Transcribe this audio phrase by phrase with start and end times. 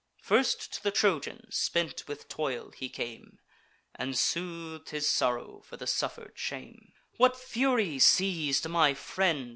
[0.23, 3.37] First to the Trojan, spent with toil, he came,
[3.93, 6.93] And sooth'd his sorrow for the suffer'd shame.
[7.17, 9.49] "What fury seiz'd my friend?